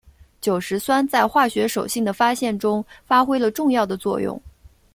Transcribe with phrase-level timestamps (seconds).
[0.41, 4.41] 酒石酸在化学手性的发现中发挥了重要的作用。